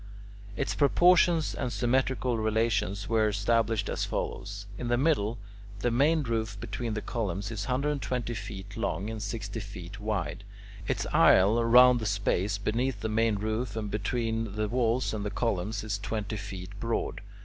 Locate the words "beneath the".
12.57-13.09